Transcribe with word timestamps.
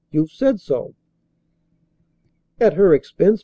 You've 0.09 0.31
said 0.31 0.59
so." 0.59 0.95
"At 2.59 2.73
her 2.73 2.91
expense!" 2.91 3.39